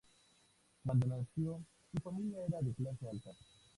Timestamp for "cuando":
0.83-1.05